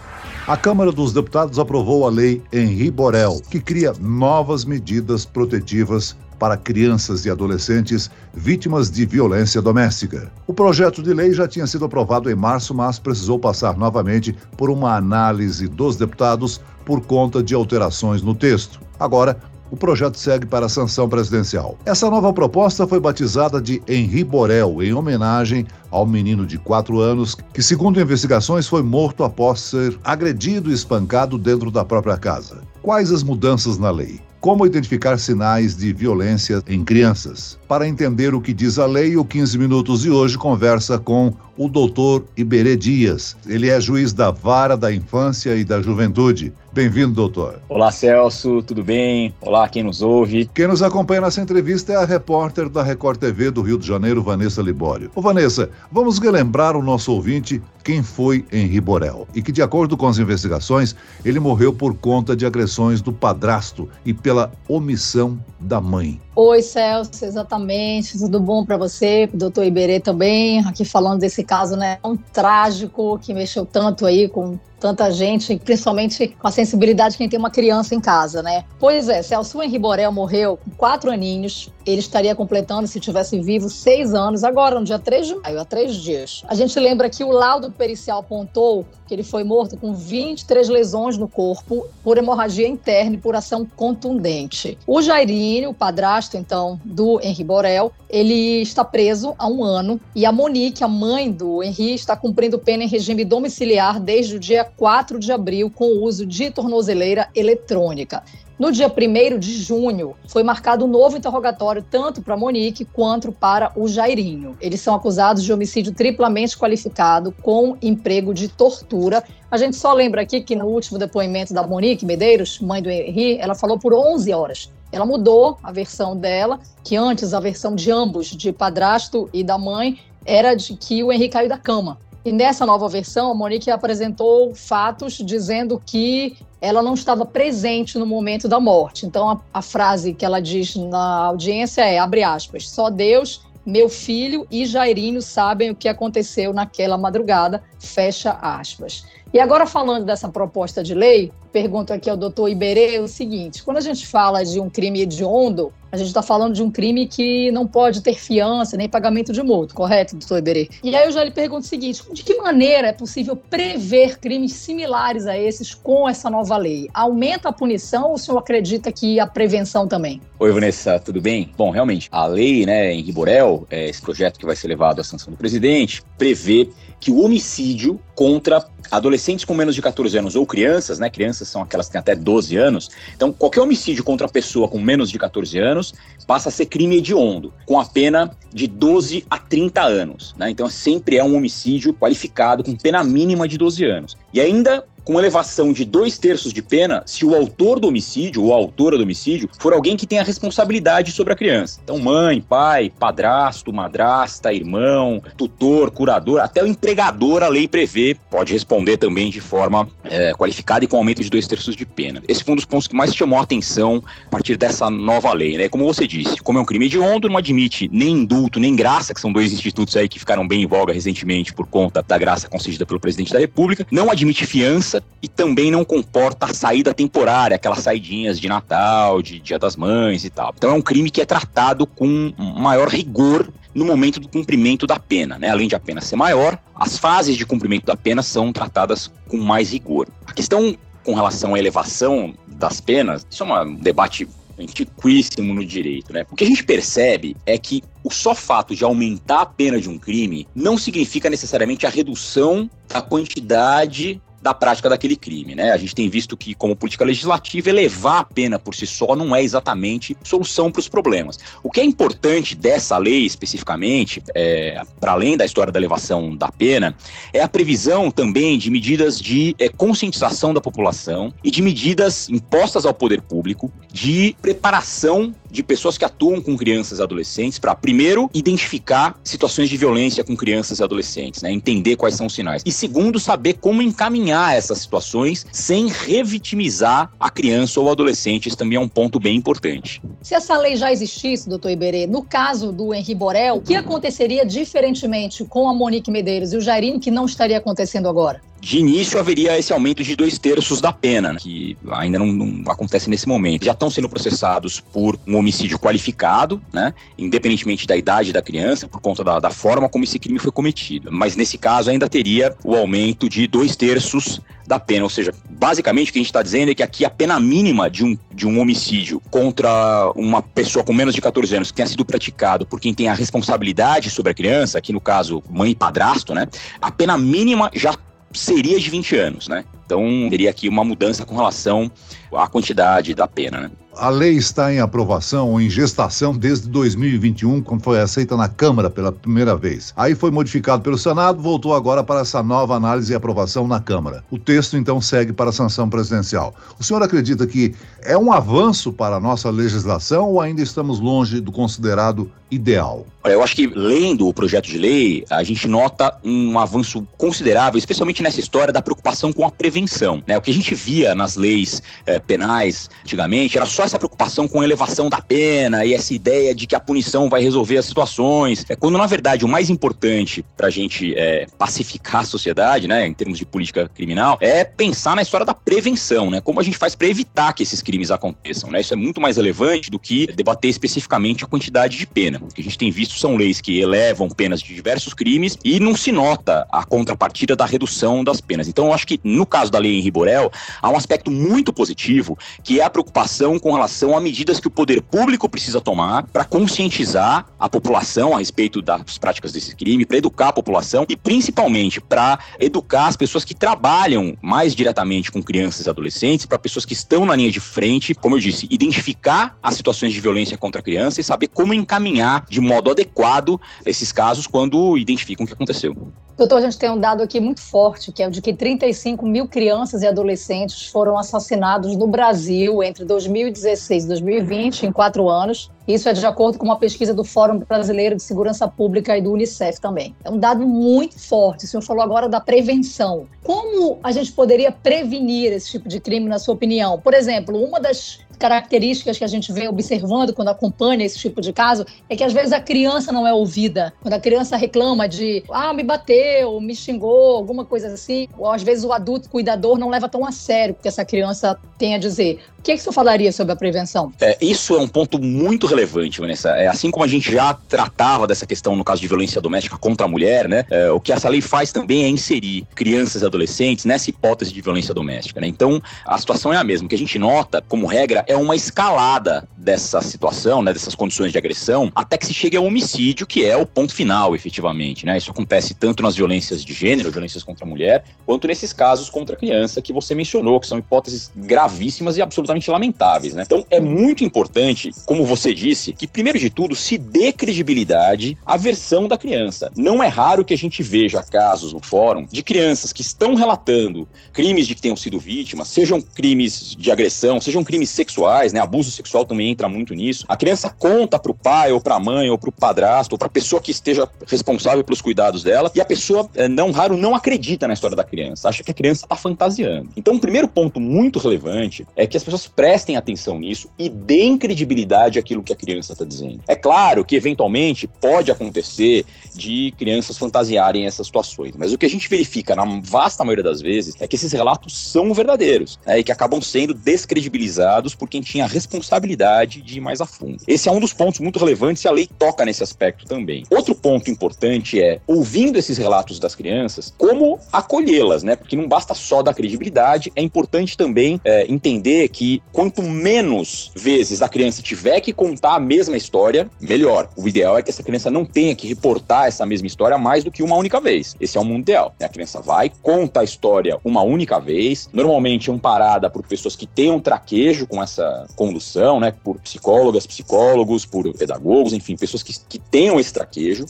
A 0.45 0.57
Câmara 0.57 0.91
dos 0.91 1.13
Deputados 1.13 1.57
aprovou 1.57 2.05
a 2.05 2.09
Lei 2.09 2.43
Henri 2.51 2.91
Borel, 2.91 3.41
que 3.49 3.61
cria 3.61 3.93
novas 4.01 4.65
medidas 4.65 5.23
protetivas 5.23 6.17
para 6.37 6.57
crianças 6.57 7.25
e 7.25 7.29
adolescentes 7.29 8.11
vítimas 8.33 8.91
de 8.91 9.05
violência 9.05 9.61
doméstica. 9.61 10.29
O 10.45 10.53
projeto 10.53 11.01
de 11.01 11.13
lei 11.13 11.31
já 11.33 11.47
tinha 11.47 11.65
sido 11.65 11.85
aprovado 11.85 12.29
em 12.29 12.35
março, 12.35 12.75
mas 12.75 12.99
precisou 12.99 13.39
passar 13.39 13.77
novamente 13.77 14.35
por 14.57 14.69
uma 14.69 14.97
análise 14.97 15.65
dos 15.65 15.95
deputados 15.95 16.59
por 16.83 16.99
conta 16.99 17.41
de 17.41 17.55
alterações 17.55 18.21
no 18.21 18.35
texto. 18.35 18.81
Agora, 18.99 19.39
o 19.71 19.77
projeto 19.77 20.17
segue 20.17 20.45
para 20.45 20.65
a 20.65 20.69
sanção 20.69 21.07
presidencial. 21.07 21.77
Essa 21.85 22.09
nova 22.09 22.31
proposta 22.33 22.87
foi 22.87 22.99
batizada 22.99 23.61
de 23.61 23.81
Henri 23.87 24.23
Borel, 24.23 24.81
em 24.81 24.93
homenagem 24.93 25.65
ao 25.91 26.05
menino 26.05 26.45
de 26.45 26.57
4 26.57 26.99
anos 26.99 27.35
que, 27.53 27.61
segundo 27.61 27.99
investigações, 27.99 28.67
foi 28.67 28.83
morto 28.83 29.23
após 29.23 29.59
ser 29.59 29.97
agredido 30.03 30.69
e 30.71 30.73
espancado 30.73 31.37
dentro 31.37 31.71
da 31.71 31.83
própria 31.83 32.17
casa. 32.17 32.61
Quais 32.81 33.11
as 33.11 33.23
mudanças 33.23 33.77
na 33.77 33.91
lei? 33.91 34.19
Como 34.39 34.65
identificar 34.65 35.19
sinais 35.19 35.75
de 35.75 35.91
violência 35.91 36.63
em 36.65 36.81
crianças? 36.85 37.59
Para 37.67 37.85
entender 37.85 38.33
o 38.33 38.39
que 38.39 38.53
diz 38.53 38.79
a 38.79 38.85
lei, 38.85 39.17
o 39.17 39.25
15 39.25 39.57
Minutos 39.57 40.03
de 40.03 40.09
hoje 40.09 40.37
conversa 40.37 40.97
com 40.97 41.33
o 41.57 41.67
doutor 41.67 42.23
Iberê 42.37 42.77
Dias. 42.77 43.35
Ele 43.45 43.67
é 43.67 43.81
juiz 43.81 44.13
da 44.13 44.31
Vara 44.31 44.77
da 44.77 44.93
Infância 44.93 45.57
e 45.57 45.65
da 45.65 45.81
Juventude. 45.81 46.53
Bem-vindo, 46.71 47.13
doutor. 47.13 47.59
Olá, 47.67 47.91
Celso, 47.91 48.61
tudo 48.61 48.83
bem? 48.83 49.33
Olá, 49.41 49.67
quem 49.67 49.81
nos 49.81 50.03
ouve. 50.03 50.45
Quem 50.53 50.67
nos 50.67 50.83
acompanha 50.83 51.21
nessa 51.21 51.41
entrevista 51.41 51.93
é 51.93 51.95
a 51.95 52.05
repórter 52.05 52.69
da 52.69 52.83
Record 52.83 53.19
TV 53.19 53.49
do 53.49 53.63
Rio 53.63 53.79
de 53.79 53.87
Janeiro, 53.87 54.21
Vanessa 54.21 54.61
Libório. 54.61 55.09
Ô, 55.15 55.21
Vanessa, 55.21 55.71
vamos 55.91 56.19
relembrar 56.19 56.77
o 56.77 56.83
nosso 56.83 57.11
ouvinte 57.11 57.59
quem 57.83 58.03
foi 58.03 58.45
Henri 58.51 58.79
Borel 58.79 59.27
e 59.33 59.41
que, 59.41 59.51
de 59.51 59.63
acordo 59.63 59.97
com 59.97 60.07
as 60.07 60.19
investigações, 60.19 60.95
ele 61.25 61.39
morreu 61.39 61.73
por 61.73 61.95
conta 61.95 62.35
de 62.35 62.45
agressões 62.45 63.01
do 63.01 63.11
padrasto 63.11 63.89
e 64.05 64.13
pela 64.13 64.51
omissão 64.67 65.39
da 65.59 65.81
mãe. 65.81 66.21
Oi, 66.35 66.61
Celso, 66.61 67.25
exatamente. 67.25 68.17
Tudo 68.19 68.39
bom 68.39 68.63
para 68.63 68.77
você, 68.77 69.27
doutor 69.33 69.65
Iberê 69.65 69.99
também, 69.99 70.59
aqui 70.59 70.85
falando 70.85 71.21
desse 71.21 71.43
caso, 71.43 71.75
né, 71.75 71.97
tão 72.01 72.15
trágico 72.15 73.17
que 73.17 73.33
mexeu 73.33 73.65
tanto 73.65 74.05
aí 74.05 74.29
com 74.29 74.59
tanta 74.79 75.11
gente, 75.11 75.57
principalmente 75.57 76.29
com 76.39 76.47
a 76.47 76.51
sensibilidade 76.51 77.11
de 77.11 77.17
quem 77.17 77.29
tem 77.29 77.37
uma 77.37 77.51
criança 77.51 77.93
em 77.93 77.99
casa, 77.99 78.41
né? 78.41 78.63
Pois 78.79 79.09
é, 79.09 79.21
Celso 79.21 79.61
Henri 79.61 79.77
Borel 79.77 80.11
morreu 80.11 80.57
com 80.57 80.71
quatro 80.71 81.11
aninhos. 81.11 81.71
Ele 81.85 81.99
estaria 81.99 82.35
completando, 82.35 82.87
se 82.87 82.99
tivesse 82.99 83.39
vivo, 83.39 83.69
seis 83.69 84.13
anos, 84.13 84.43
agora, 84.43 84.79
no 84.79 84.85
dia 84.85 84.99
3 84.99 85.27
de 85.27 85.35
maio, 85.35 85.59
há 85.59 85.65
três 85.65 85.95
dias. 85.95 86.43
A 86.47 86.53
gente 86.53 86.79
lembra 86.79 87.09
que 87.09 87.23
o 87.23 87.31
laudo 87.31 87.71
pericial 87.71 88.19
apontou 88.19 88.85
que 89.07 89.13
ele 89.13 89.23
foi 89.23 89.43
morto 89.43 89.75
com 89.75 89.93
23 89.93 90.69
lesões 90.69 91.17
no 91.17 91.27
corpo 91.27 91.87
por 92.03 92.17
hemorragia 92.17 92.67
interna 92.67 93.15
e 93.15 93.17
por 93.17 93.35
ação 93.35 93.65
contundente. 93.65 94.77
O 94.85 95.01
Jairinho, 95.01 95.71
o 95.71 95.73
padrasto, 95.73 96.37
então, 96.37 96.79
do 96.85 97.19
Henri 97.23 97.43
Borel, 97.43 97.91
ele 98.07 98.61
está 98.61 98.85
preso 98.85 99.33
há 99.37 99.47
um 99.47 99.63
ano 99.63 99.99
e 100.15 100.25
a 100.25 100.31
Monique, 100.31 100.83
a 100.83 100.87
mãe 100.87 101.31
do 101.31 101.63
Henri, 101.63 101.95
está 101.95 102.15
cumprindo 102.15 102.59
pena 102.59 102.83
em 102.83 102.87
regime 102.87 103.25
domiciliar 103.25 103.99
desde 103.99 104.35
o 104.35 104.39
dia 104.39 104.68
4 104.77 105.19
de 105.19 105.31
abril 105.31 105.69
com 105.69 105.85
o 105.85 106.03
uso 106.03 106.25
de 106.25 106.49
tornozeleira 106.51 107.29
eletrônica. 107.35 108.23
No 108.59 108.73
dia 108.73 108.87
1 108.89 109.39
de 109.39 109.53
junho, 109.53 110.17
foi 110.27 110.43
marcado 110.43 110.83
um 110.83 110.87
novo 110.87 111.15
interrogatório 111.15 111.81
tanto 111.81 112.21
para 112.21 112.35
Monique 112.35 112.83
quanto 112.83 113.31
para 113.31 113.71
o 113.73 113.87
Jairinho. 113.87 114.57
Eles 114.59 114.81
são 114.81 114.93
acusados 114.93 115.45
de 115.45 115.53
homicídio 115.53 115.93
triplamente 115.93 116.57
qualificado 116.57 117.31
com 117.41 117.77
emprego 117.81 118.33
de 118.33 118.49
tortura. 118.49 119.23
A 119.49 119.55
gente 119.55 119.77
só 119.77 119.93
lembra 119.93 120.23
aqui 120.23 120.41
que 120.41 120.57
no 120.57 120.65
último 120.65 120.99
depoimento 120.99 121.53
da 121.53 121.65
Monique 121.65 122.05
Medeiros, 122.05 122.59
mãe 122.59 122.81
do 122.81 122.89
Henri, 122.89 123.37
ela 123.39 123.55
falou 123.55 123.79
por 123.79 123.93
11 123.93 124.33
horas. 124.33 124.69
Ela 124.91 125.05
mudou 125.05 125.57
a 125.63 125.71
versão 125.71 126.17
dela, 126.17 126.59
que 126.83 126.97
antes 126.97 127.33
a 127.33 127.39
versão 127.39 127.73
de 127.73 127.89
ambos, 127.89 128.27
de 128.27 128.51
padrasto 128.51 129.29
e 129.31 129.41
da 129.41 129.57
mãe, 129.57 129.99
era 130.25 130.53
de 130.53 130.75
que 130.75 131.01
o 131.01 131.13
Henri 131.13 131.29
caiu 131.29 131.47
da 131.47 131.57
cama. 131.57 131.97
E 132.23 132.31
nessa 132.31 132.65
nova 132.65 132.87
versão, 132.89 133.31
a 133.31 133.35
Monique 133.35 133.71
apresentou 133.71 134.53
fatos 134.53 135.13
dizendo 135.13 135.81
que 135.85 136.37
ela 136.61 136.81
não 136.81 136.93
estava 136.93 137.25
presente 137.25 137.97
no 137.97 138.05
momento 138.05 138.47
da 138.47 138.59
morte. 138.59 139.05
Então, 139.05 139.29
a, 139.29 139.39
a 139.53 139.61
frase 139.61 140.13
que 140.13 140.25
ela 140.25 140.41
diz 140.41 140.75
na 140.75 141.25
audiência 141.25 141.81
é, 141.81 141.97
abre 141.97 142.21
aspas, 142.21 142.69
só 142.69 142.89
Deus, 142.89 143.41
meu 143.65 143.87
filho 143.87 144.45
e 144.49 144.65
Jairinho 144.65 145.21
sabem 145.21 145.69
o 145.69 145.75
que 145.75 145.87
aconteceu 145.87 146.51
naquela 146.51 146.97
madrugada, 146.97 147.63
fecha 147.79 148.31
aspas. 148.41 149.05
E 149.33 149.39
agora 149.39 149.65
falando 149.65 150.05
dessa 150.05 150.27
proposta 150.27 150.83
de 150.83 150.95
lei, 150.95 151.31
pergunto 151.53 151.93
aqui 151.93 152.09
ao 152.09 152.17
doutor 152.17 152.49
Iberê 152.49 152.99
o 152.99 153.07
seguinte: 153.07 153.63
quando 153.63 153.77
a 153.77 153.81
gente 153.81 154.07
fala 154.07 154.43
de 154.43 154.59
um 154.59 154.69
crime 154.69 155.01
hediondo, 155.01 155.71
a 155.91 155.97
gente 155.97 156.07
está 156.07 156.21
falando 156.21 156.53
de 156.53 156.61
um 156.61 156.69
crime 156.69 157.07
que 157.07 157.51
não 157.51 157.65
pode 157.67 158.01
ter 158.01 158.15
fiança 158.15 158.77
nem 158.77 158.87
pagamento 158.87 159.33
de 159.33 159.41
multa, 159.41 159.73
correto, 159.73 160.15
doutor 160.15 160.39
Iberê? 160.39 160.69
E 160.83 160.95
aí 160.95 161.05
eu 161.05 161.11
já 161.11 161.23
lhe 161.23 161.31
pergunto 161.31 161.65
o 161.65 161.67
seguinte: 161.67 162.03
de 162.13 162.23
que 162.23 162.35
maneira 162.35 162.87
é 162.87 162.93
possível 162.93 163.35
prever 163.35 164.19
crimes 164.19 164.53
similares 164.53 165.25
a 165.25 165.37
esses 165.37 165.73
com 165.73 166.07
essa 166.07 166.29
nova 166.29 166.57
lei? 166.57 166.89
Aumenta 166.93 167.49
a 167.49 167.53
punição 167.53 168.09
ou 168.09 168.13
o 168.13 168.17
senhor 168.17 168.37
acredita 168.37 168.91
que 168.91 169.19
a 169.19 169.27
prevenção 169.27 169.87
também? 169.87 170.21
Oi, 170.39 170.51
Vanessa, 170.51 170.99
tudo 170.99 171.21
bem? 171.21 171.51
Bom, 171.57 171.69
realmente, 171.69 172.07
a 172.11 172.25
lei, 172.25 172.65
né, 172.65 172.93
em 172.93 173.01
Riborel, 173.01 173.67
é 173.69 173.89
esse 173.89 174.01
projeto 174.01 174.39
que 174.39 174.45
vai 174.45 174.55
ser 174.55 174.67
levado 174.67 175.01
à 175.01 175.03
sanção 175.03 175.31
do 175.31 175.37
presidente, 175.37 176.01
prevê 176.17 176.69
que 176.99 177.11
o 177.11 177.23
homicídio 177.23 177.99
contra 178.13 178.65
adolescentes 178.91 179.45
com 179.45 179.53
menos 179.53 179.75
de 179.75 179.81
14 179.81 180.17
anos 180.17 180.35
ou 180.35 180.45
crianças, 180.45 180.99
né? 180.99 181.09
Crianças 181.09 181.47
são 181.47 181.61
aquelas 181.61 181.87
que 181.87 181.93
têm 181.93 181.99
até 181.99 182.15
12 182.15 182.55
anos. 182.55 182.89
Então, 183.15 183.31
qualquer 183.31 183.61
homicídio 183.61 184.03
contra 184.03 184.27
a 184.27 184.29
pessoa 184.29 184.67
com 184.67 184.79
menos 184.79 185.09
de 185.09 185.17
14 185.17 185.57
anos 185.59 185.93
passa 186.25 186.49
a 186.49 186.51
ser 186.51 186.65
crime 186.65 186.97
hediondo, 186.97 187.53
com 187.65 187.79
a 187.79 187.85
pena 187.85 188.31
de 188.53 188.67
12 188.67 189.25
a 189.29 189.37
30 189.37 189.81
anos, 189.81 190.35
né? 190.37 190.49
Então, 190.49 190.69
sempre 190.69 191.17
é 191.17 191.23
um 191.23 191.35
homicídio 191.35 191.93
qualificado 191.93 192.63
com 192.63 192.75
pena 192.75 193.03
mínima 193.03 193.47
de 193.47 193.57
12 193.57 193.85
anos. 193.85 194.17
E 194.33 194.39
ainda 194.39 194.85
com 195.09 195.17
elevação 195.17 195.73
de 195.73 195.85
dois 195.85 196.19
terços 196.19 196.53
de 196.53 196.61
pena 196.61 197.01
se 197.03 197.25
o 197.25 197.33
autor 197.33 197.79
do 197.79 197.87
homicídio 197.87 198.43
ou 198.43 198.53
a 198.53 198.57
autora 198.57 198.95
do 198.95 199.01
homicídio 199.01 199.49
for 199.57 199.73
alguém 199.73 199.97
que 199.97 200.05
tenha 200.05 200.21
responsabilidade 200.21 201.11
sobre 201.11 201.33
a 201.33 201.35
criança. 201.35 201.79
Então, 201.83 201.97
mãe, 201.97 202.39
pai, 202.39 202.91
padrasto, 202.99 203.73
madrasta, 203.73 204.53
irmão, 204.53 205.19
tutor, 205.35 205.89
curador, 205.89 206.41
até 206.41 206.63
o 206.63 206.67
empregador 206.67 207.41
a 207.41 207.47
lei 207.47 207.67
prevê, 207.67 208.15
pode 208.29 208.53
responder 208.53 208.97
também 208.97 209.31
de 209.31 209.41
forma 209.41 209.89
é, 210.03 210.31
qualificada 210.33 210.85
e 210.85 210.87
com 210.87 210.97
aumento 210.97 211.23
de 211.23 211.29
dois 211.31 211.47
terços 211.47 211.75
de 211.75 211.87
pena. 211.87 212.21
Esse 212.27 212.43
foi 212.43 212.53
um 212.53 212.57
dos 212.57 212.65
pontos 212.65 212.87
que 212.87 212.95
mais 212.95 213.15
chamou 213.15 213.39
a 213.39 213.41
atenção 213.41 214.03
a 214.27 214.29
partir 214.29 214.57
dessa 214.57 214.91
nova 214.91 215.33
lei, 215.33 215.57
né? 215.57 215.69
Como 215.69 215.91
você 215.91 216.05
disse, 216.05 216.37
como 216.37 216.59
é 216.59 216.61
um 216.61 216.65
crime 216.65 216.87
de 216.87 216.99
onda, 216.99 217.27
não 217.27 217.37
admite 217.37 217.89
nem 217.91 218.11
indulto, 218.11 218.59
nem 218.59 218.75
graça, 218.75 219.11
que 219.11 219.19
são 219.19 219.33
dois 219.33 219.51
institutos 219.51 219.97
aí 219.97 220.07
que 220.07 220.19
ficaram 220.19 220.47
bem 220.47 220.61
em 220.61 220.67
voga 220.67 220.93
recentemente 220.93 221.51
por 221.51 221.65
conta 221.65 222.03
da 222.07 222.17
graça 222.19 222.47
concedida 222.47 222.85
pelo 222.85 222.99
presidente 222.99 223.33
da 223.33 223.39
República, 223.39 223.87
não 223.89 224.11
admite 224.11 224.45
fiança 224.45 224.98
e 225.21 225.27
também 225.27 225.71
não 225.71 225.83
comporta 225.83 226.45
a 226.45 226.53
saída 226.53 226.93
temporária, 226.93 227.55
aquelas 227.55 227.79
saidinhas 227.79 228.39
de 228.39 228.47
Natal, 228.47 229.21
de 229.21 229.39
Dia 229.39 229.59
das 229.59 229.75
Mães 229.75 230.23
e 230.23 230.29
tal. 230.29 230.53
Então 230.57 230.71
é 230.71 230.73
um 230.73 230.81
crime 230.81 231.09
que 231.09 231.21
é 231.21 231.25
tratado 231.25 231.85
com 231.85 232.33
maior 232.37 232.87
rigor 232.87 233.51
no 233.73 233.85
momento 233.85 234.19
do 234.19 234.27
cumprimento 234.27 234.87
da 234.87 234.99
pena, 234.99 235.37
né? 235.37 235.49
Além 235.49 235.67
de 235.67 235.75
a 235.75 235.79
pena 235.79 236.01
ser 236.01 236.15
maior, 236.15 236.57
as 236.75 236.97
fases 236.97 237.37
de 237.37 237.45
cumprimento 237.45 237.85
da 237.85 237.95
pena 237.95 238.21
são 238.21 238.51
tratadas 238.51 239.11
com 239.27 239.37
mais 239.37 239.71
rigor. 239.71 240.07
A 240.25 240.33
questão 240.33 240.75
com 241.03 241.13
relação 241.13 241.55
à 241.55 241.59
elevação 241.59 242.33
das 242.47 242.81
penas, 242.81 243.25
isso 243.29 243.43
é 243.43 243.63
um 243.63 243.75
debate 243.75 244.27
antiquíssimo 244.59 245.53
no 245.53 245.65
direito, 245.65 246.11
né? 246.11 246.25
O 246.29 246.35
que 246.35 246.43
a 246.43 246.47
gente 246.47 246.63
percebe 246.63 247.35
é 247.45 247.57
que 247.57 247.81
o 248.03 248.11
só 248.11 248.35
fato 248.35 248.75
de 248.75 248.83
aumentar 248.83 249.41
a 249.41 249.45
pena 249.45 249.79
de 249.79 249.89
um 249.89 249.97
crime 249.97 250.47
não 250.53 250.77
significa 250.77 251.29
necessariamente 251.29 251.85
a 251.85 251.89
redução 251.89 252.69
da 252.87 253.01
quantidade 253.01 254.21
da 254.41 254.53
prática 254.53 254.89
daquele 254.89 255.15
crime, 255.15 255.55
né? 255.55 255.71
A 255.71 255.77
gente 255.77 255.93
tem 255.93 256.09
visto 256.09 256.37
que, 256.37 256.53
como 256.53 256.75
política 256.75 257.03
legislativa, 257.03 257.69
elevar 257.69 258.21
a 258.21 258.23
pena 258.23 258.57
por 258.57 258.73
si 258.73 258.87
só 258.87 259.15
não 259.15 259.35
é 259.35 259.43
exatamente 259.43 260.15
solução 260.23 260.71
para 260.71 260.79
os 260.79 260.87
problemas. 260.87 261.37
O 261.63 261.69
que 261.69 261.79
é 261.79 261.83
importante 261.83 262.55
dessa 262.55 262.97
lei 262.97 263.25
especificamente, 263.25 264.21
é, 264.33 264.81
para 264.99 265.11
além 265.11 265.35
da 265.35 265.45
história 265.45 265.71
da 265.71 265.79
elevação 265.79 266.35
da 266.35 266.51
pena, 266.51 266.95
é 267.33 267.41
a 267.41 267.47
previsão 267.47 268.11
também 268.11 268.57
de 268.57 268.69
medidas 268.69 269.19
de 269.19 269.55
é, 269.59 269.69
conscientização 269.69 270.53
da 270.53 270.61
população 270.61 271.33
e 271.43 271.51
de 271.51 271.61
medidas 271.61 272.29
impostas 272.29 272.85
ao 272.85 272.93
poder 272.93 273.21
público 273.21 273.71
de 273.91 274.35
preparação 274.41 275.33
de 275.51 275.63
pessoas 275.63 275.97
que 275.97 276.05
atuam 276.05 276.41
com 276.41 276.55
crianças 276.55 276.99
e 276.99 277.01
adolescentes 277.01 277.57
para, 277.57 277.73
primeiro, 277.73 278.29
identificar 278.33 279.19
situações 279.23 279.67
de 279.67 279.77
violência 279.77 280.23
com 280.23 280.35
crianças 280.37 280.79
e 280.79 280.83
adolescentes, 280.83 281.41
né? 281.41 281.51
Entender 281.51 281.95
quais 281.95 282.15
são 282.15 282.27
os 282.27 282.33
sinais. 282.33 282.61
E 282.65 282.71
segundo, 282.71 283.19
saber 283.19 283.53
como 283.53 283.81
encaminhar 283.81 284.28
encaminhar 284.29 284.55
essas 284.55 284.79
situações 284.79 285.45
sem 285.51 285.87
revitimizar 285.87 287.11
a 287.19 287.29
criança 287.29 287.79
ou 287.79 287.91
adolescente. 287.91 288.47
Isso 288.47 288.57
também 288.57 288.77
é 288.77 288.79
um 288.79 288.87
ponto 288.87 289.19
bem 289.19 289.35
importante. 289.35 290.01
Se 290.21 290.35
essa 290.35 290.57
lei 290.57 290.75
já 290.75 290.91
existisse, 290.91 291.49
doutor 291.49 291.71
Iberê, 291.71 292.05
no 292.05 292.23
caso 292.23 292.71
do 292.71 292.93
Henri 292.93 293.15
Borel, 293.15 293.55
o 293.55 293.61
que 293.61 293.75
aconteceria 293.75 294.45
diferentemente 294.45 295.43
com 295.45 295.67
a 295.67 295.73
Monique 295.73 296.11
Medeiros 296.11 296.53
e 296.53 296.57
o 296.57 296.61
Jairinho 296.61 296.99
que 296.99 297.11
não 297.11 297.25
estaria 297.25 297.57
acontecendo 297.57 298.07
agora? 298.07 298.41
De 298.61 298.79
início 298.79 299.19
haveria 299.19 299.57
esse 299.57 299.71
aumento 299.71 300.03
de 300.03 300.15
dois 300.15 300.37
terços 300.37 300.81
da 300.81 300.91
pena, 300.91 301.33
né, 301.33 301.39
que 301.39 301.77
ainda 301.91 302.19
não, 302.19 302.27
não, 302.27 302.71
acontece 302.71 303.09
nesse 303.09 303.27
momento. 303.27 303.65
Já 303.65 303.71
estão 303.71 303.89
sendo 303.89 304.09
processados 304.09 304.79
por 304.79 305.19
um 305.27 305.37
homicídio 305.37 305.79
qualificado, 305.79 306.61
né, 306.73 306.93
independentemente 307.17 307.87
da 307.87 307.95
idade 307.95 308.33
da 308.33 308.41
criança, 308.41 308.87
por 308.87 309.01
conta 309.01 309.23
da, 309.23 309.39
da 309.39 309.49
forma 309.49 309.89
como 309.89 310.03
esse 310.03 310.19
crime 310.19 310.39
foi 310.39 310.51
cometido. 310.51 311.11
Mas 311.11 311.35
nesse 311.35 311.57
caso 311.57 311.89
ainda 311.89 312.09
teria 312.09 312.55
o 312.63 312.75
aumento 312.75 313.29
de 313.29 313.47
dois 313.47 313.75
terços 313.75 314.41
da 314.69 314.79
pena. 314.79 315.03
Ou 315.03 315.09
seja, 315.09 315.33
basicamente 315.49 316.09
o 316.09 316.13
que 316.13 316.19
a 316.19 316.21
gente 316.21 316.29
está 316.29 316.43
dizendo 316.43 316.71
é 316.71 316.75
que 316.75 316.83
aqui 316.83 317.03
a 317.03 317.09
pena 317.09 317.39
mínima 317.39 317.89
de 317.89 318.05
um, 318.05 318.15
de 318.31 318.47
um 318.47 318.59
homicídio 318.59 319.19
contra 319.31 320.11
uma 320.15 320.43
pessoa 320.43 320.85
com 320.85 320.93
menos 320.93 321.15
de 321.15 321.21
14 321.21 321.55
anos 321.55 321.71
que 321.71 321.77
tenha 321.77 321.87
sido 321.87 322.05
praticado 322.05 322.65
por 322.67 322.79
quem 322.79 322.93
tem 322.93 323.09
a 323.09 323.13
responsabilidade 323.13 324.11
sobre 324.11 324.31
a 324.31 324.35
criança, 324.35 324.77
aqui 324.77 324.93
no 324.93 325.01
caso 325.01 325.43
mãe 325.49 325.71
e 325.71 325.75
padrasto, 325.75 326.35
né? 326.35 326.47
A 326.79 326.91
pena 326.91 327.17
mínima 327.17 327.71
já 327.73 327.97
seria 328.33 328.79
de 328.79 328.89
20 328.89 329.15
anos, 329.15 329.47
né? 329.47 329.65
Então 329.85 330.03
teria 330.29 330.49
aqui 330.49 330.69
uma 330.69 330.83
mudança 330.83 331.25
com 331.25 331.35
relação 331.35 331.91
à 332.33 332.47
quantidade 332.47 333.13
da 333.13 333.27
pena, 333.27 333.61
né? 333.61 333.71
A 334.01 334.07
lei 334.07 334.37
está 334.37 334.73
em 334.73 334.79
aprovação 334.79 335.49
ou 335.49 335.59
em 335.59 335.69
gestação 335.69 336.33
desde 336.33 336.69
2021, 336.69 337.61
quando 337.61 337.83
foi 337.83 337.99
aceita 337.99 338.37
na 338.37 338.47
Câmara 338.47 338.89
pela 338.89 339.11
primeira 339.11 339.57
vez. 339.57 339.93
Aí 339.93 340.15
foi 340.15 340.31
modificado 340.31 340.81
pelo 340.81 340.97
Senado, 340.97 341.41
voltou 341.41 341.75
agora 341.75 342.01
para 342.01 342.21
essa 342.21 342.41
nova 342.41 342.75
análise 342.75 343.11
e 343.11 343.15
aprovação 343.15 343.67
na 343.67 343.81
Câmara. 343.81 344.23
O 344.31 344.39
texto 344.39 344.77
então 344.77 345.01
segue 345.01 345.33
para 345.33 345.49
a 345.49 345.53
sanção 345.53 345.89
presidencial. 345.89 346.55
O 346.79 346.83
senhor 346.83 347.03
acredita 347.03 347.45
que 347.45 347.75
é 348.01 348.17
um 348.17 348.31
avanço 348.31 348.93
para 348.93 349.17
a 349.17 349.19
nossa 349.19 349.49
legislação 349.49 350.29
ou 350.29 350.39
ainda 350.39 350.61
estamos 350.61 351.01
longe 351.01 351.41
do 351.41 351.51
considerado 351.51 352.31
ideal? 352.49 353.05
Eu 353.25 353.43
acho 353.43 353.55
que 353.55 353.67
lendo 353.67 354.27
o 354.27 354.33
projeto 354.33 354.65
de 354.65 354.77
lei, 354.77 355.25
a 355.29 355.43
gente 355.43 355.67
nota 355.67 356.17
um 356.23 356.57
avanço 356.57 357.05
considerável, 357.17 357.77
especialmente 357.77 358.23
nessa 358.23 358.39
história 358.39 358.73
da 358.73 358.81
preocupação 358.81 359.31
com 359.31 359.45
a 359.45 359.51
prevenção. 359.51 360.23
Né? 360.25 360.37
O 360.37 360.41
que 360.41 360.49
a 360.49 360.53
gente 360.53 360.73
via 360.73 361.13
nas 361.13 361.35
leis 361.35 361.81
eh, 362.05 362.17
penais 362.17 362.89
antigamente 363.03 363.57
era 363.57 363.65
só 363.65 363.83
essa 363.89 363.97
preocupação 363.97 364.47
com 364.47 364.61
a 364.61 364.63
elevação 364.63 365.09
da 365.09 365.21
pena 365.21 365.83
e 365.83 365.93
essa 365.93 366.13
ideia 366.13 366.53
de 366.53 366.67
que 366.67 366.75
a 366.75 366.79
punição 366.79 367.29
vai 367.29 367.41
resolver 367.41 367.77
as 367.77 367.85
situações. 367.85 368.65
É 368.69 368.75
quando, 368.75 368.97
na 368.97 369.07
verdade, 369.07 369.43
o 369.43 369.47
mais 369.47 369.69
importante 369.69 370.45
para 370.55 370.67
a 370.67 370.69
gente 370.69 371.13
é, 371.17 371.47
pacificar 371.57 372.21
a 372.21 372.25
sociedade, 372.25 372.87
né, 372.87 373.05
em 373.05 373.13
termos 373.13 373.37
de 373.37 373.45
política 373.45 373.89
criminal, 373.89 374.37
é 374.39 374.63
pensar 374.63 375.15
na 375.15 375.21
história 375.21 375.45
da 375.45 375.53
prevenção, 375.53 376.29
né? 376.29 376.39
Como 376.41 376.59
a 376.59 376.63
gente 376.63 376.77
faz 376.77 376.95
para 376.95 377.07
evitar 377.07 377.53
que 377.53 377.63
esses 377.63 377.81
crimes 377.81 378.11
aconteçam, 378.11 378.69
né? 378.69 378.81
Isso 378.81 378.93
é 378.93 378.97
muito 378.97 379.19
mais 379.19 379.37
relevante 379.37 379.89
do 379.89 379.99
que 379.99 380.27
debater 380.27 380.69
especificamente 380.69 381.43
a 381.43 381.47
quantidade 381.47 381.97
de 381.97 382.05
pena. 382.05 382.39
O 382.41 382.53
que 382.53 382.61
a 382.61 382.63
gente 382.63 382.77
tem 382.77 382.91
visto 382.91 383.17
são 383.17 383.35
leis 383.35 383.59
que 383.59 383.79
elevam 383.79 384.29
penas 384.29 384.61
de 384.61 384.73
diversos 384.73 385.13
crimes 385.13 385.57
e 385.63 385.79
não 385.79 385.95
se 385.95 386.11
nota 386.11 386.67
a 386.71 386.83
contrapartida 386.83 387.55
da 387.55 387.65
redução 387.65 388.23
das 388.23 388.39
penas. 388.39 388.67
Então, 388.67 388.87
eu 388.87 388.93
acho 388.93 389.07
que 389.07 389.19
no 389.23 389.45
caso 389.45 389.71
da 389.71 389.79
lei 389.79 389.97
em 389.97 390.01
Riborel, 390.01 390.51
há 390.81 390.89
um 390.89 390.97
aspecto 390.97 391.31
muito 391.31 391.73
positivo, 391.73 392.37
que 392.63 392.79
é 392.79 392.83
a 392.83 392.89
preocupação 392.89 393.57
com 393.57 393.75
relação 393.79 394.15
a 394.15 394.19
medidas 394.19 394.59
que 394.59 394.67
o 394.67 394.71
poder 394.71 395.01
público 395.01 395.47
precisa 395.47 395.79
tomar 395.79 396.23
para 396.23 396.43
conscientizar 396.43 397.45
a 397.57 397.69
população 397.69 398.35
a 398.35 398.39
respeito 398.39 398.81
das 398.81 399.17
práticas 399.17 399.53
desse 399.53 399.73
crime, 399.73 400.05
para 400.05 400.17
educar 400.17 400.49
a 400.49 400.53
população 400.53 401.05
e 401.07 401.15
principalmente 401.15 402.01
para 402.01 402.37
educar 402.59 403.07
as 403.07 403.15
pessoas 403.15 403.45
que 403.45 403.55
trabalham 403.55 404.37
mais 404.41 404.75
diretamente 404.75 405.31
com 405.31 405.41
crianças 405.41 405.85
e 405.85 405.89
adolescentes, 405.89 406.45
para 406.45 406.59
pessoas 406.59 406.85
que 406.85 406.93
estão 406.93 407.25
na 407.25 407.35
linha 407.35 407.51
de 407.51 407.59
frente, 407.59 408.13
como 408.13 408.35
eu 408.35 408.39
disse, 408.39 408.67
identificar 408.69 409.57
as 409.63 409.75
situações 409.75 410.11
de 410.11 410.19
violência 410.19 410.57
contra 410.57 410.81
a 410.81 410.83
criança 410.83 411.21
e 411.21 411.23
saber 411.23 411.47
como 411.47 411.73
encaminhar 411.73 412.45
de 412.49 412.59
modo 412.59 412.91
adequado 412.91 413.59
esses 413.85 414.11
casos 414.11 414.45
quando 414.45 414.97
identificam 414.97 415.45
o 415.45 415.47
que 415.47 415.53
aconteceu. 415.53 415.95
Doutor, 416.39 416.59
a 416.59 416.61
gente 416.61 416.77
tem 416.77 416.89
um 416.89 416.97
dado 416.97 417.21
aqui 417.21 417.37
muito 417.37 417.59
forte, 417.59 418.13
que 418.13 418.23
é 418.23 418.27
o 418.29 418.31
de 418.31 418.41
que 418.41 418.53
35 418.53 419.25
mil 419.25 419.45
crianças 419.45 420.03
e 420.03 420.07
adolescentes 420.07 420.87
foram 420.87 421.17
assassinados 421.17 421.97
no 421.97 422.07
Brasil 422.07 422.81
entre 422.81 423.03
2016 423.03 424.05
e 424.05 424.07
2020, 424.07 424.85
em 424.85 424.91
quatro 424.93 425.27
anos. 425.27 425.69
Isso 425.85 426.07
é 426.07 426.13
de 426.13 426.25
acordo 426.25 426.57
com 426.57 426.63
uma 426.63 426.77
pesquisa 426.77 427.13
do 427.13 427.25
Fórum 427.25 427.59
Brasileiro 427.59 428.15
de 428.15 428.23
Segurança 428.23 428.69
Pública 428.69 429.17
e 429.17 429.21
do 429.21 429.33
Unicef 429.33 429.81
também. 429.81 430.15
É 430.23 430.29
um 430.29 430.37
dado 430.37 430.65
muito 430.65 431.19
forte. 431.19 431.65
O 431.65 431.67
senhor 431.67 431.81
falou 431.81 432.01
agora 432.01 432.29
da 432.29 432.39
prevenção. 432.39 433.25
Como 433.43 433.99
a 434.01 434.13
gente 434.13 434.31
poderia 434.31 434.71
prevenir 434.71 435.51
esse 435.51 435.71
tipo 435.71 435.89
de 435.89 435.99
crime, 435.99 436.29
na 436.29 436.39
sua 436.39 436.53
opinião? 436.53 437.01
Por 437.01 437.13
exemplo, 437.13 437.61
uma 437.61 437.81
das 437.81 438.19
características 438.39 439.17
que 439.17 439.23
a 439.23 439.27
gente 439.27 439.51
vem 439.51 439.67
observando 439.67 440.33
quando 440.33 440.47
acompanha 440.47 441.05
esse 441.05 441.19
tipo 441.19 441.41
de 441.41 441.51
caso 441.51 441.85
é 442.09 442.15
que 442.15 442.23
às 442.23 442.33
vezes 442.33 442.53
a 442.53 442.59
criança 442.59 443.11
não 443.11 443.27
é 443.27 443.33
ouvida. 443.33 443.93
Quando 444.01 444.13
a 444.13 444.19
criança 444.19 444.55
reclama 444.55 445.07
de, 445.07 445.43
ah, 445.51 445.73
me 445.73 445.83
bateu, 445.83 446.59
me 446.61 446.73
xingou, 446.73 447.35
alguma 447.35 447.65
coisa 447.65 447.87
assim, 447.87 448.27
ou 448.37 448.49
às 448.49 448.63
vezes 448.63 448.83
o 448.83 448.93
adulto 448.93 449.29
cuidador 449.29 449.77
não 449.77 449.89
leva 449.89 450.07
tão 450.07 450.25
a 450.25 450.31
sério 450.31 450.75
o 450.77 450.81
que 450.81 450.87
essa 450.87 451.03
criança 451.03 451.59
tem 451.77 451.93
a 451.95 451.97
dizer. 451.97 452.39
O 452.59 452.61
que, 452.61 452.73
é 452.73 452.75
que 452.75 452.81
você 452.81 452.91
falaria 452.91 453.31
sobre 453.31 453.53
a 453.53 453.55
prevenção? 453.55 454.11
É, 454.19 454.37
isso 454.41 454.75
é 454.75 454.81
um 454.81 454.87
ponto 454.87 455.17
muito 455.17 455.65
relevante, 455.65 456.19
Vanessa. 456.19 456.49
É, 456.49 456.67
assim 456.67 456.91
como 456.91 457.05
a 457.05 457.07
gente 457.07 457.31
já 457.31 457.53
tratava 457.53 458.27
dessa 458.27 458.45
questão 458.45 458.75
no 458.75 458.83
caso 458.83 459.01
de 459.01 459.07
violência 459.07 459.39
doméstica 459.39 459.77
contra 459.77 460.05
a 460.05 460.09
mulher, 460.09 460.49
né? 460.49 460.65
É, 460.69 460.91
o 460.91 460.99
que 460.99 461.13
essa 461.13 461.29
lei 461.29 461.39
faz 461.39 461.71
também 461.71 462.03
é 462.03 462.09
inserir 462.09 462.67
crianças 462.75 463.21
e 463.21 463.25
adolescentes 463.25 463.85
nessa 463.85 464.09
hipótese 464.09 464.51
de 464.51 464.59
violência 464.59 464.93
doméstica. 464.93 465.39
Né? 465.39 465.47
Então, 465.47 465.81
a 466.05 466.17
situação 466.17 466.51
é 466.53 466.57
a 466.57 466.63
mesma. 466.63 466.85
O 466.85 466.89
que 466.89 466.95
a 466.95 466.97
gente 466.97 467.17
nota, 467.17 467.63
como 467.65 467.85
regra, 467.85 468.25
é 468.29 468.37
uma 468.37 468.55
escalada 468.55 469.49
dessa 469.57 470.01
situação, 470.01 470.61
né, 470.61 470.71
dessas 470.71 470.93
condições 470.93 471.31
de 471.31 471.37
agressão, 471.39 471.91
até 471.95 472.15
que 472.15 472.27
se 472.27 472.33
chegue 472.33 472.55
ao 472.55 472.63
homicídio, 472.63 473.25
que 473.25 473.43
é 473.43 473.57
o 473.57 473.65
ponto 473.65 473.93
final, 473.93 474.35
efetivamente. 474.35 475.03
Né? 475.03 475.17
Isso 475.17 475.31
acontece 475.31 475.73
tanto 475.73 476.03
nas 476.03 476.15
violências 476.15 476.63
de 476.63 476.71
gênero, 476.71 477.11
violências 477.11 477.43
contra 477.43 477.65
a 477.65 477.67
mulher, 477.67 478.03
quanto 478.27 478.47
nesses 478.47 478.71
casos 478.71 479.09
contra 479.09 479.35
a 479.35 479.37
criança 479.37 479.81
que 479.81 479.91
você 479.91 480.13
mencionou, 480.13 480.59
que 480.59 480.67
são 480.67 480.77
hipóteses 480.77 481.31
gravíssimas 481.35 482.17
e 482.17 482.21
absolutamente 482.21 482.69
lamentáveis. 482.69 483.33
Né? 483.33 483.41
Então, 483.47 483.65
é 483.71 483.79
muito 483.79 484.23
importante, 484.23 484.91
como 485.07 485.25
você 485.25 485.51
disse, 485.51 485.91
que, 485.91 486.07
primeiro 486.07 486.37
de 486.37 486.51
tudo, 486.51 486.75
se 486.75 486.99
dê 486.99 487.33
credibilidade 487.33 488.37
à 488.45 488.55
versão 488.57 489.07
da 489.07 489.17
criança. 489.17 489.71
Não 489.75 490.03
é 490.03 490.07
raro 490.07 490.45
que 490.45 490.53
a 490.53 490.57
gente 490.57 490.83
veja 490.83 491.23
casos 491.23 491.73
no 491.73 491.79
fórum 491.79 492.27
de 492.31 492.43
crianças 492.43 492.93
que 492.93 493.01
estão 493.01 493.33
relatando 493.33 494.07
crimes 494.31 494.67
de 494.67 494.75
que 494.75 494.81
tenham 494.81 494.95
sido 494.95 495.19
vítimas, 495.19 495.67
sejam 495.67 495.99
crimes 495.99 496.75
de 496.77 496.91
agressão, 496.91 497.41
sejam 497.41 497.63
crimes 497.63 497.89
sexuais, 497.89 498.18
né? 498.53 498.59
Abuso 498.59 498.91
sexual 498.91 499.25
também 499.25 499.49
entra 499.49 499.69
muito 499.69 499.93
nisso. 499.93 500.25
A 500.27 500.35
criança 500.35 500.69
conta 500.69 501.19
pro 501.19 501.33
pai, 501.33 501.71
ou 501.71 501.81
pra 501.81 501.99
mãe, 501.99 502.29
ou 502.29 502.37
pro 502.37 502.51
padrasto, 502.51 503.13
ou 503.13 503.19
pra 503.19 503.29
pessoa 503.29 503.61
que 503.61 503.71
esteja 503.71 504.07
responsável 504.27 504.83
pelos 504.83 505.01
cuidados 505.01 505.43
dela, 505.43 505.71
e 505.75 505.81
a 505.81 505.85
pessoa, 505.85 506.29
é, 506.35 506.47
não 506.47 506.71
raro, 506.71 506.97
não 506.97 507.15
acredita 507.15 507.67
na 507.67 507.73
história 507.73 507.95
da 507.95 508.03
criança, 508.03 508.49
acha 508.49 508.63
que 508.63 508.71
a 508.71 508.73
criança 508.73 509.07
tá 509.07 509.15
fantasiando. 509.15 509.89
Então, 509.95 510.13
um 510.13 510.19
primeiro 510.19 510.47
ponto 510.47 510.79
muito 510.79 511.19
relevante 511.19 511.85
é 511.95 512.05
que 512.05 512.17
as 512.17 512.23
pessoas 512.23 512.47
prestem 512.47 512.95
atenção 512.95 513.39
nisso 513.39 513.69
e 513.77 513.89
deem 513.89 514.37
credibilidade 514.37 515.19
àquilo 515.19 515.43
que 515.43 515.53
a 515.53 515.55
criança 515.55 515.93
está 515.93 516.05
dizendo. 516.05 516.41
É 516.47 516.55
claro 516.55 517.05
que, 517.05 517.15
eventualmente, 517.15 517.87
pode 517.87 518.31
acontecer 518.31 519.05
de 519.35 519.73
crianças 519.77 520.17
fantasiarem 520.17 520.85
essas 520.85 521.07
situações, 521.07 521.53
mas 521.55 521.71
o 521.71 521.77
que 521.77 521.85
a 521.85 521.89
gente 521.89 522.09
verifica 522.09 522.55
na 522.55 522.65
vasta 522.83 523.23
maioria 523.23 523.43
das 523.43 523.61
vezes 523.61 523.95
é 523.99 524.07
que 524.07 524.15
esses 524.15 524.31
relatos 524.31 524.77
são 524.77 525.13
verdadeiros 525.13 525.79
né, 525.85 525.99
e 525.99 526.03
que 526.03 526.11
acabam 526.11 526.41
sendo 526.41 526.73
descredibilizados 526.73 527.95
por 527.95 528.07
quem 528.09 528.21
tinha 528.21 528.45
a 528.45 528.47
responsabilidade 528.47 529.61
de 529.61 529.77
ir 529.77 529.81
mais 529.81 530.01
a 530.01 530.05
fundo. 530.05 530.43
Esse 530.47 530.67
é 530.67 530.71
um 530.71 530.79
dos 530.79 530.93
pontos 530.93 531.19
muito 531.19 531.39
relevantes 531.39 531.83
e 531.83 531.87
a 531.87 531.91
lei 531.91 532.07
toca 532.17 532.43
nesse 532.43 532.63
aspecto 532.63 533.05
também. 533.05 533.43
Outro 533.49 533.75
ponto 533.75 534.09
importante 534.09 534.81
é, 534.81 534.99
ouvindo 535.07 535.57
esses 535.57 535.77
relatos 535.77 536.19
das 536.19 536.35
crianças, 536.35 536.93
como 536.97 537.39
acolhê-las, 537.51 538.23
né? 538.23 538.35
Porque 538.35 538.55
não 538.55 538.67
basta 538.67 538.93
só 538.93 539.21
dar 539.21 539.33
credibilidade, 539.33 540.11
é 540.15 540.21
importante 540.21 540.75
também 540.75 541.19
é, 541.23 541.45
entender 541.51 542.09
que 542.09 542.41
quanto 542.51 542.81
menos 542.81 543.71
vezes 543.75 544.21
a 544.21 544.29
criança 544.29 544.61
tiver 544.61 544.99
que 545.01 545.13
contar 545.13 545.55
a 545.55 545.59
mesma 545.59 545.95
história, 545.97 546.49
melhor. 546.59 547.09
O 547.15 547.27
ideal 547.27 547.57
é 547.57 547.61
que 547.61 547.69
essa 547.69 547.83
criança 547.83 548.09
não 548.09 548.25
tenha 548.25 548.55
que 548.55 548.67
reportar 548.67 549.27
essa 549.27 549.45
mesma 549.45 549.67
história 549.67 549.97
mais 549.97 550.23
do 550.23 550.31
que 550.31 550.43
uma 550.43 550.55
única 550.55 550.79
vez. 550.79 551.15
Esse 551.19 551.37
é 551.37 551.41
o 551.41 551.45
mundo 551.45 551.61
ideal. 551.61 551.93
A 552.01 552.09
criança 552.09 552.41
vai, 552.41 552.71
conta 552.81 553.21
a 553.21 553.23
história 553.23 553.77
uma 553.83 554.01
única 554.01 554.39
vez, 554.39 554.89
normalmente 554.91 555.51
amparada 555.51 556.09
por 556.09 556.25
pessoas 556.25 556.55
que 556.55 556.65
tenham 556.65 556.99
traquejo 556.99 557.67
com 557.67 557.81
essa 557.81 557.98
essa 557.99 558.27
condução, 558.35 558.99
né, 558.99 559.11
por 559.11 559.39
psicólogas, 559.39 560.07
psicólogos, 560.07 560.85
por 560.85 561.11
pedagogos, 561.13 561.73
enfim, 561.73 561.95
pessoas 561.97 562.23
que, 562.23 562.33
que 562.47 562.57
tenham 562.57 562.99
esse 562.99 563.13
traquejo, 563.13 563.65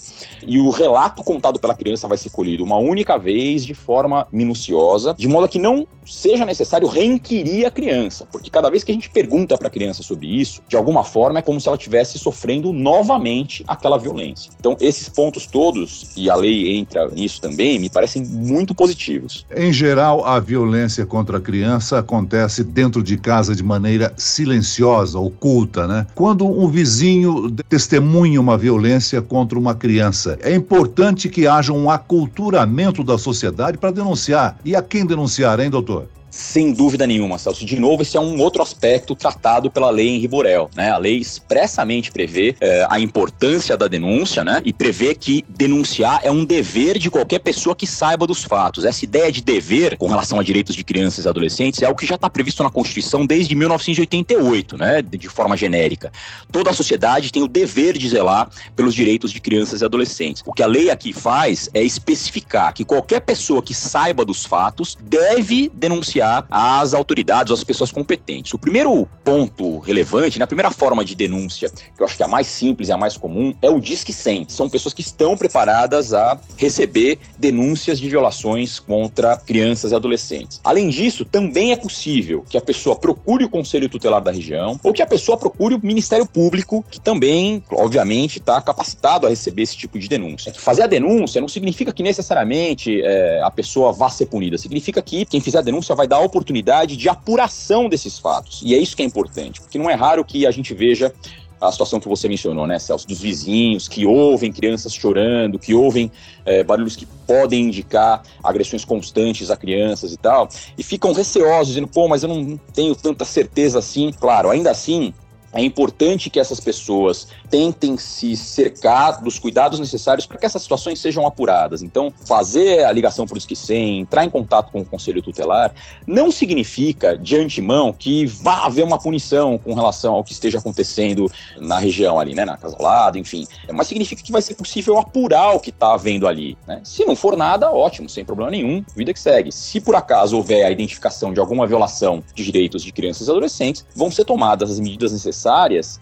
e 0.46 0.60
o 0.60 0.70
relato 0.70 1.24
contado 1.24 1.60
pela 1.60 1.74
criança 1.74 2.08
vai 2.08 2.18
ser 2.18 2.30
colhido 2.30 2.64
uma 2.64 2.78
única 2.78 3.18
vez, 3.18 3.66
de 3.66 3.74
forma 3.74 4.28
minuciosa, 4.32 5.16
de 5.18 5.28
modo 5.28 5.48
que 5.48 5.60
não 5.60 5.88
seja 6.06 6.46
necessário 6.46 6.88
reinquirir 6.88 7.68
a 7.68 7.72
criança, 7.72 8.28
porque 8.32 8.50
cada 8.50 8.70
vez 8.70 8.84
que 8.84 8.92
a 8.92 8.96
gente 8.96 9.10
pergunta 9.10 9.58
para 9.58 9.68
a 9.68 9.72
criança 9.72 10.02
sobre 10.02 10.28
isso, 10.28 10.62
de 10.68 10.76
alguma 10.76 11.04
forma 11.04 11.40
é 11.40 11.42
como 11.42 11.60
se 11.60 11.68
ela 11.68 11.78
estivesse 11.78 12.18
sofrendo 12.18 12.74
novamente 12.74 13.64
aquela 13.68 13.98
violência. 13.98 14.52
Então, 14.60 14.76
esses 14.80 15.08
pontos 15.10 15.46
todos, 15.46 16.12
e 16.16 16.30
a 16.30 16.36
lei 16.36 16.78
entra 16.78 17.08
nisso 17.10 17.42
também, 17.42 17.80
me 17.80 17.90
parecem 17.90 18.24
muito 18.26 18.74
positivos. 18.74 19.46
Em 19.56 19.72
geral, 19.72 20.26
a 20.26 20.40
violência 20.40 21.06
contra 21.06 21.38
a 21.38 21.42
criança 21.42 22.00
acontece 22.00 22.64
dentro 22.64 23.04
de 23.04 23.18
casa 23.18 23.56
de 23.56 23.64
maneira 23.64 24.09
silenciosa, 24.18 25.20
oculta, 25.20 25.88
né? 25.88 26.08
Quando 26.16 26.46
um 26.46 26.68
vizinho 26.68 27.52
testemunha 27.68 28.40
uma 28.40 28.58
violência 28.58 29.22
contra 29.22 29.58
uma 29.58 29.76
criança, 29.76 30.38
é 30.42 30.54
importante 30.54 31.30
que 31.30 31.48
haja 31.48 31.74
um 31.74 31.90
aculturamento 31.90 33.04
da 33.04 33.18
sociedade 33.18 33.78
para 33.78 33.92
denunciar. 33.92 34.58
E 34.64 34.76
a 34.76 34.82
quem 34.82 35.06
denunciar, 35.06 35.60
hein, 35.60 35.70
doutor? 35.70 36.08
Sem 36.40 36.72
dúvida 36.72 37.06
nenhuma, 37.06 37.38
Celso. 37.38 37.66
De 37.66 37.78
novo, 37.78 38.02
esse 38.02 38.16
é 38.16 38.20
um 38.20 38.40
outro 38.40 38.64
aspecto 38.64 39.14
tratado 39.14 39.70
pela 39.70 39.90
lei 39.90 40.08
em 40.08 40.20
Riborel. 40.20 40.70
Né? 40.74 40.90
A 40.90 40.98
lei 40.98 41.18
expressamente 41.18 42.12
prevê 42.12 42.56
é, 42.62 42.88
a 42.90 42.98
importância 42.98 43.76
da 43.76 43.90
denúncia 43.90 44.42
né? 44.42 44.62
e 44.64 44.72
prevê 44.72 45.14
que 45.14 45.44
denunciar 45.50 46.22
é 46.24 46.32
um 46.32 46.46
dever 46.46 46.98
de 46.98 47.12
qualquer 47.12 47.40
pessoa 47.40 47.76
que 47.76 47.86
saiba 47.86 48.26
dos 48.26 48.42
fatos. 48.42 48.86
Essa 48.86 49.04
ideia 49.04 49.30
de 49.30 49.42
dever 49.42 49.98
com 49.98 50.08
relação 50.08 50.40
a 50.40 50.44
direitos 50.44 50.78
de 50.78 50.84
crianças 50.84 51.26
e 51.26 51.28
adolescentes 51.28 51.82
é 51.82 51.86
algo 51.86 52.00
que 52.00 52.08
já 52.08 52.16
está 52.16 52.30
previsto 52.30 52.64
na 52.64 52.70
Constituição 52.70 53.26
desde 53.26 53.54
1988, 53.54 54.78
né? 54.78 55.02
de 55.02 55.28
forma 55.28 55.58
genérica. 55.58 56.10
Toda 56.50 56.70
a 56.70 56.74
sociedade 56.74 57.34
tem 57.34 57.44
o 57.44 57.50
dever 57.50 57.98
de 57.98 58.08
zelar 58.08 58.50
pelos 58.78 58.96
direitos 58.96 59.34
de 59.34 59.42
crianças 59.42 59.82
e 59.82 59.86
adolescentes. 59.86 60.42
O 60.46 60.54
que 60.54 60.64
a 60.64 60.68
lei 60.68 60.90
aqui 60.90 61.12
faz 61.12 61.70
é 61.74 61.84
especificar 61.84 62.74
que 62.74 62.86
qualquer 62.86 63.20
pessoa 63.20 63.62
que 63.62 63.74
saiba 63.74 64.24
dos 64.24 64.46
fatos 64.46 64.98
deve 65.02 65.70
denunciar 65.74 66.29
denunciar 66.30 66.46
às 66.50 66.94
autoridades, 66.94 67.52
às 67.52 67.64
pessoas 67.64 67.92
competentes. 67.92 68.54
O 68.54 68.60
primeiro 68.60 69.08
ponto 69.24 69.80
relevante, 69.80 70.38
na 70.38 70.46
primeira 70.46 70.70
forma 70.72 71.04
de 71.04 71.16
denúncia, 71.16 71.70
que 71.70 72.02
eu 72.02 72.06
acho 72.06 72.16
que 72.16 72.24
é 72.24 72.26
a 72.26 72.30
mais 72.30 72.48
simples 72.48 72.90
e 72.90 72.92
a 72.92 72.98
mais 72.98 73.18
comum, 73.18 73.54
é 73.62 73.70
o 73.70 73.80
Disque 73.80 74.14
100. 74.14 74.46
São 74.50 74.70
pessoas 74.70 74.94
que 74.94 75.02
estão 75.02 75.36
preparadas 75.36 76.14
a 76.14 76.40
receber 76.58 77.20
denúncias 77.38 78.00
de 78.00 78.10
violações 78.10 78.80
contra 78.80 79.38
crianças 79.38 79.92
e 79.92 79.96
adolescentes. 79.96 80.60
Além 80.64 80.90
disso, 80.90 81.26
também 81.26 81.72
é 81.72 81.76
possível 81.76 82.46
que 82.48 82.58
a 82.58 82.62
pessoa 82.62 82.96
procure 82.96 83.46
o 83.46 83.50
Conselho 83.50 83.90
Tutelar 83.90 84.22
da 84.22 84.32
região 84.32 84.80
ou 84.84 84.94
que 84.94 85.02
a 85.02 85.08
pessoa 85.08 85.38
procure 85.38 85.76
o 85.76 85.80
Ministério 85.82 86.26
Público, 86.26 86.86
que 86.90 87.00
também, 87.00 87.64
obviamente, 87.72 88.40
está 88.40 88.62
capacitado 88.62 89.26
a 89.26 89.30
receber 89.30 89.64
esse 89.64 89.78
tipo 89.78 89.98
de 89.98 90.08
denúncia. 90.08 90.54
Fazer 90.54 90.84
a 90.84 90.88
denúncia 90.88 91.42
não 91.42 91.48
significa 91.48 91.92
que 91.92 92.04
necessariamente 92.04 93.02
é, 93.02 93.42
a 93.44 93.52
pessoa 93.52 93.92
vá 93.92 94.10
ser 94.10 94.28
punida, 94.28 94.58
significa 94.58 95.02
que 95.02 95.26
quem 95.26 95.40
fizer 95.40 95.60
a 95.60 95.62
denúncia 95.62 95.96
vai 95.96 96.08
dar 96.10 96.18
a 96.18 96.22
oportunidade 96.22 96.98
de 96.98 97.08
apuração 97.08 97.88
desses 97.88 98.20
fatos. 98.20 98.62
E 98.66 98.76
é 98.76 98.78
isso 98.78 98.98
que 98.98 99.02
é 99.02 99.06
importante, 99.06 99.62
porque 99.62 99.78
não 99.78 99.90
é 99.90 99.94
raro 99.94 100.26
que 100.26 100.46
a 100.46 100.52
gente 100.52 100.74
veja 100.74 101.14
a 101.62 101.72
situação 101.72 102.00
que 102.00 102.08
você 102.08 102.28
mencionou, 102.28 102.66
né, 102.66 102.80
Celso, 102.80 103.08
dos 103.08 103.20
vizinhos 103.20 103.88
que 103.88 104.06
ouvem 104.06 104.52
crianças 104.52 104.94
chorando, 104.94 105.60
que 105.60 105.74
ouvem 105.74 106.10
é, 106.46 106.64
barulhos 106.64 106.96
que 106.96 107.06
podem 107.28 107.66
indicar 107.66 108.24
agressões 108.42 108.86
constantes 108.86 109.52
a 109.52 109.58
crianças 109.58 110.14
e 110.14 110.18
tal, 110.18 110.48
e 110.78 110.84
ficam 110.84 111.12
receosos, 111.12 111.68
dizendo, 111.68 111.88
pô, 111.88 112.08
mas 112.08 112.24
eu 112.24 112.30
não 112.30 112.58
tenho 112.74 112.96
tanta 112.96 113.26
certeza 113.26 113.80
assim. 113.80 114.12
Claro, 114.18 114.50
ainda 114.50 114.72
assim, 114.72 115.14
é 115.54 115.64
importante 115.64 116.30
que 116.30 116.40
essas 116.40 116.60
pessoas 116.60 117.28
tentem 117.50 117.98
se 117.98 118.36
cercar 118.36 119.22
dos 119.22 119.40
cuidados 119.40 119.80
necessários 119.80 120.26
para 120.26 120.38
que 120.38 120.46
essas 120.46 120.62
situações 120.62 121.00
sejam 121.00 121.26
apuradas. 121.26 121.82
Então, 121.82 122.14
fazer 122.26 122.84
a 122.84 122.92
ligação 122.92 123.26
por 123.26 123.38
esquecem, 123.38 124.00
entrar 124.00 124.24
em 124.24 124.30
contato 124.30 124.72
com 124.72 124.82
o 124.82 124.86
conselho 124.86 125.22
tutelar, 125.22 125.74
não 126.06 126.32
significa 126.32 127.18
de 127.18 127.36
antemão 127.36 127.92
que 127.92 128.26
vá 128.26 128.66
haver 128.66 128.84
uma 128.84 129.00
punição 129.00 129.58
com 129.58 129.74
relação 129.74 130.14
ao 130.14 130.24
que 130.24 130.34
esteja 130.34 130.60
acontecendo 130.60 131.32
na 131.58 131.80
região 131.80 132.20
ali, 132.20 132.36
né, 132.36 132.46
na 132.46 132.58
lado, 132.80 133.18
enfim. 133.18 133.48
Mas 133.74 133.88
significa 133.88 134.22
que 134.22 134.32
vai 134.32 134.42
ser 134.42 134.54
possível 134.54 134.98
apurar 135.00 135.56
o 135.56 135.60
que 135.60 135.72
está 135.72 135.94
havendo 135.94 136.28
ali. 136.28 136.58
Né? 136.68 136.82
Se 136.84 137.06
não 137.06 137.16
for 137.16 137.36
nada, 137.36 137.72
ótimo, 137.72 138.08
sem 138.08 138.24
problema 138.24 138.52
nenhum, 138.52 138.84
vida 138.96 139.14
que 139.14 139.20
segue. 139.20 139.52
Se 139.52 139.82
por 139.82 139.96
acaso 139.96 140.38
houver 140.38 140.66
a 140.66 140.72
identificação 140.72 141.34
de 141.34 141.40
alguma 141.40 141.66
violação 141.66 142.24
de 142.36 142.44
direitos 142.44 142.84
de 142.84 142.92
crianças 142.92 143.28
e 143.28 143.32
adolescentes, 143.32 143.86
vão 143.96 144.12
ser 144.12 144.26
tomadas 144.26 144.70
as 144.70 144.80
medidas 144.80 145.12
necessárias 145.12 145.39